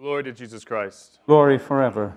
[0.00, 1.18] Glory to Jesus Christ.
[1.26, 2.14] Glory forever.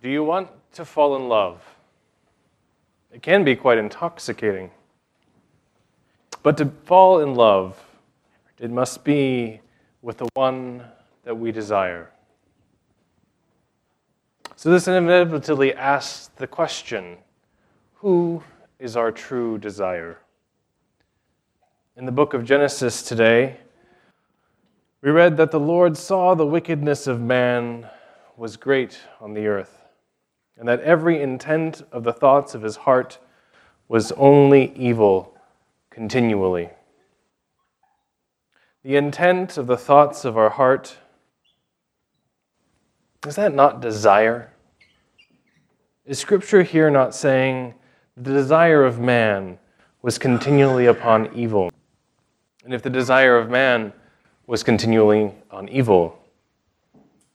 [0.00, 1.60] Do you want to fall in love?
[3.12, 4.70] It can be quite intoxicating.
[6.44, 7.84] But to fall in love,
[8.60, 9.60] it must be
[10.00, 10.84] with the one
[11.24, 12.08] that we desire.
[14.54, 17.16] So this inevitably asks the question
[17.94, 18.44] who
[18.78, 20.18] is our true desire?
[21.96, 23.56] In the book of Genesis today,
[25.04, 27.86] we read that the Lord saw the wickedness of man
[28.38, 29.82] was great on the earth,
[30.56, 33.18] and that every intent of the thoughts of his heart
[33.86, 35.36] was only evil
[35.90, 36.70] continually.
[38.82, 40.96] The intent of the thoughts of our heart
[43.26, 44.54] is that not desire?
[46.06, 47.74] Is Scripture here not saying
[48.16, 49.58] the desire of man
[50.00, 51.70] was continually upon evil?
[52.64, 53.92] And if the desire of man
[54.46, 56.18] was continually on evil,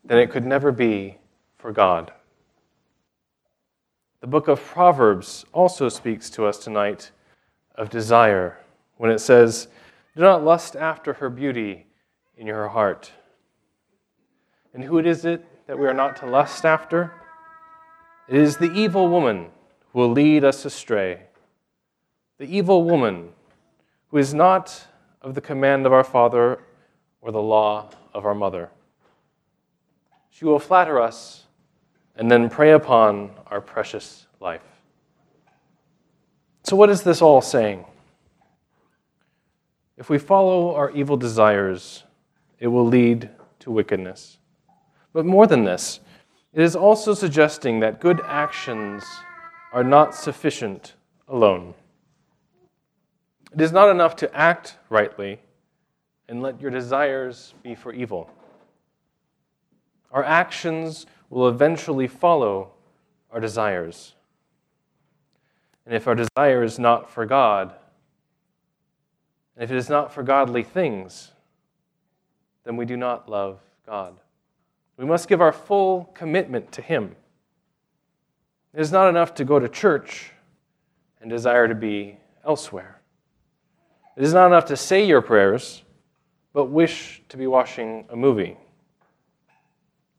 [0.04, 1.18] then it could never be
[1.58, 2.12] for God.
[4.22, 7.12] The book of Proverbs also speaks to us tonight
[7.76, 8.58] of desire
[8.98, 9.68] when it says,
[10.16, 11.88] Do not lust after her beauty
[12.38, 13.12] in your heart.
[14.74, 17.14] And who is it that we are not to lust after?
[18.28, 19.48] It is the evil woman
[19.92, 21.22] who will lead us astray.
[22.38, 23.30] The evil woman
[24.10, 24.86] who is not
[25.22, 26.60] of the command of our Father
[27.22, 28.70] or the law of our mother.
[30.30, 31.46] She will flatter us
[32.16, 34.62] and then prey upon our precious life.
[36.64, 37.86] So, what is this all saying?
[39.98, 42.04] If we follow our evil desires,
[42.60, 44.38] it will lead to wickedness.
[45.12, 46.00] But more than this,
[46.54, 49.04] it is also suggesting that good actions
[49.74, 50.94] are not sufficient
[51.28, 51.74] alone.
[53.54, 55.40] It is not enough to act rightly
[56.30, 58.30] and let your desires be for evil.
[60.12, 62.72] Our actions will eventually follow
[63.32, 64.14] our desires.
[65.86, 67.74] And if our desire is not for God,
[69.56, 71.32] and if it is not for godly things,
[72.64, 74.16] then we do not love God.
[74.98, 77.16] We must give our full commitment to Him.
[78.74, 80.32] It is not enough to go to church
[81.22, 83.02] and desire to be elsewhere.
[84.16, 85.84] It is not enough to say your prayers,
[86.54, 88.58] but wish to be watching a movie.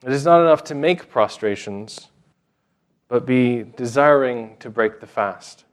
[0.07, 2.09] It is not enough to make prostrations,
[3.09, 5.65] but be desiring to break the fast.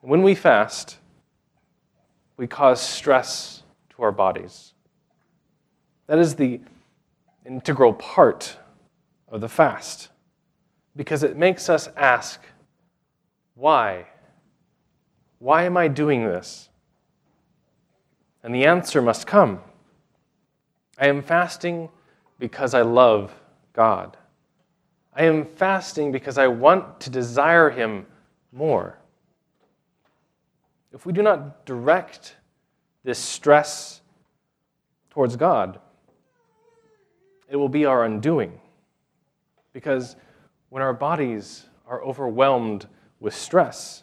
[0.00, 0.96] When we fast,
[2.38, 4.72] we cause stress to our bodies.
[6.06, 6.60] That is the
[7.44, 8.56] integral part
[9.28, 10.08] of the fast
[10.96, 12.40] because it makes us ask,
[13.54, 14.06] why?
[15.38, 16.69] Why am I doing this?
[18.42, 19.60] And the answer must come
[20.98, 21.88] I am fasting
[22.38, 23.32] because I love
[23.72, 24.18] God.
[25.14, 28.06] I am fasting because I want to desire Him
[28.52, 28.98] more.
[30.92, 32.36] If we do not direct
[33.02, 34.02] this stress
[35.08, 35.80] towards God,
[37.48, 38.60] it will be our undoing.
[39.72, 40.16] Because
[40.68, 42.86] when our bodies are overwhelmed
[43.20, 44.02] with stress,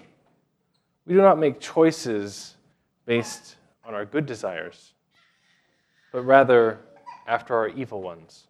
[1.06, 2.56] we do not make choices
[3.06, 3.57] based
[3.88, 4.94] on our good desires,
[6.12, 6.80] but rather
[7.26, 8.48] after our evil ones.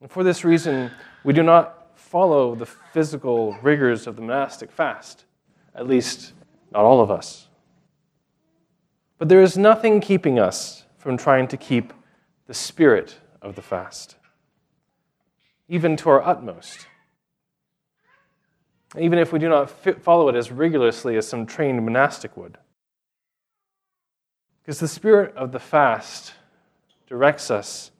[0.00, 0.90] And for this reason,
[1.22, 5.26] we do not follow the physical rigors of the monastic fast,
[5.74, 6.32] at least,
[6.72, 7.48] not all of us.
[9.18, 11.92] But there is nothing keeping us from trying to keep
[12.46, 14.16] the spirit of the fast,
[15.68, 16.86] even to our utmost.
[18.98, 19.70] Even if we do not
[20.02, 22.58] follow it as rigorously as some trained monastic would.
[24.62, 26.34] Because the spirit of the fast
[27.08, 27.90] directs us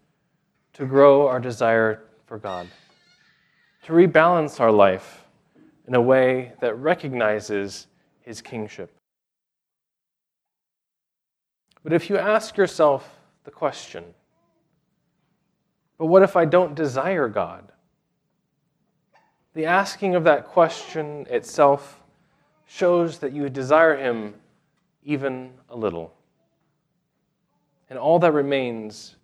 [0.75, 2.69] to grow our desire for God,
[3.85, 5.25] to rebalance our life
[5.89, 7.89] in a way that recognizes
[8.21, 8.95] His kingship.
[11.83, 14.05] But if you ask yourself the question,
[15.99, 17.73] but what if I don't desire God?
[19.55, 22.01] The asking of that question itself
[22.67, 24.35] shows that you desire Him
[25.05, 26.15] even a little.
[27.93, 29.17] And all that remains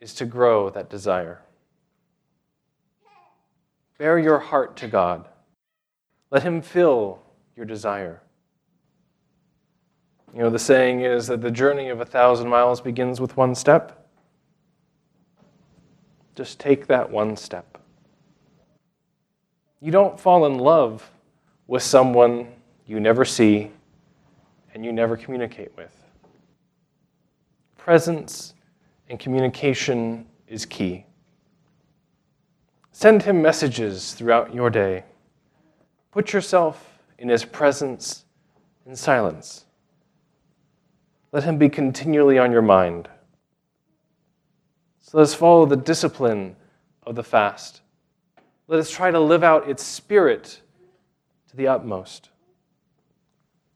[0.00, 1.42] is to grow that desire.
[3.98, 5.28] Bare your heart to God.
[6.32, 7.22] Let Him fill
[7.54, 8.20] your desire.
[10.34, 13.54] You know, the saying is that the journey of a thousand miles begins with one
[13.54, 14.08] step.
[16.34, 17.78] Just take that one step.
[19.80, 21.08] You don't fall in love
[21.68, 22.48] with someone
[22.88, 23.70] you never see
[24.74, 25.94] and you never communicate with.
[27.84, 28.52] Presence
[29.08, 31.06] and communication is key.
[32.92, 35.04] Send him messages throughout your day.
[36.10, 38.26] Put yourself in his presence
[38.84, 39.64] in silence.
[41.32, 43.08] Let him be continually on your mind.
[45.00, 46.56] So let us follow the discipline
[47.06, 47.80] of the fast.
[48.68, 50.60] Let us try to live out its spirit
[51.48, 52.28] to the utmost.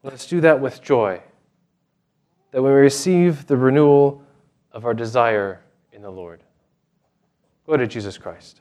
[0.03, 1.23] Let us do that with joy,
[2.55, 4.23] that we receive the renewal
[4.71, 5.61] of our desire
[5.93, 6.41] in the Lord.
[7.67, 8.61] Go to Jesus Christ.